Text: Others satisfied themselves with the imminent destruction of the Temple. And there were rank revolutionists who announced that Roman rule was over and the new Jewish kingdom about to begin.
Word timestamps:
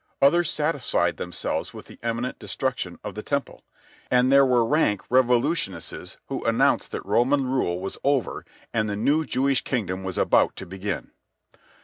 Others 0.19 0.49
satisfied 0.49 1.17
themselves 1.17 1.75
with 1.75 1.85
the 1.85 1.99
imminent 2.01 2.39
destruction 2.39 2.97
of 3.03 3.13
the 3.13 3.21
Temple. 3.21 3.63
And 4.09 4.31
there 4.31 4.47
were 4.47 4.65
rank 4.65 5.03
revolutionists 5.11 6.17
who 6.25 6.43
announced 6.43 6.91
that 6.93 7.05
Roman 7.05 7.45
rule 7.45 7.79
was 7.79 7.99
over 8.03 8.43
and 8.73 8.89
the 8.89 8.95
new 8.95 9.25
Jewish 9.25 9.61
kingdom 9.63 10.03
about 10.07 10.55
to 10.55 10.65
begin. 10.65 11.11